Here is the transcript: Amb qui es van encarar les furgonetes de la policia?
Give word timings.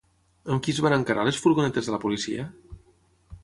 Amb 0.53 0.63
qui 0.67 0.73
es 0.75 0.79
van 0.85 0.95
encarar 0.95 1.27
les 1.29 1.39
furgonetes 1.43 1.91
de 1.91 1.95
la 1.97 2.03
policia? 2.07 2.51